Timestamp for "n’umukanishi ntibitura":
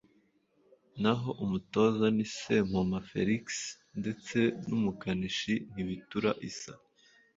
4.67-6.29